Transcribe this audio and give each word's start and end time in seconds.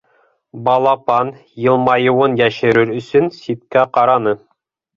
Балапан, 0.69 1.29
йылмайыуын 1.67 2.39
йәшерер 2.43 2.97
өсөн, 2.97 3.31
ситкә 3.39 3.87
ҡараны. 3.99 4.39